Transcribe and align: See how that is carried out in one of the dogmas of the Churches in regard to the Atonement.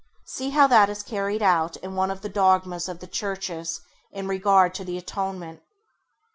See 0.25 0.49
how 0.49 0.65
that 0.65 0.89
is 0.89 1.03
carried 1.03 1.43
out 1.43 1.75
in 1.77 1.93
one 1.93 2.09
of 2.09 2.21
the 2.21 2.27
dogmas 2.27 2.89
of 2.89 3.01
the 3.01 3.05
Churches 3.07 3.81
in 4.11 4.27
regard 4.27 4.73
to 4.73 4.83
the 4.83 4.97
Atonement. 4.97 5.61